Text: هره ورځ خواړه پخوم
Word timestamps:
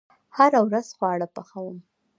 هره 0.35 0.59
ورځ 0.67 0.87
خواړه 0.97 1.27
پخوم 1.35 1.75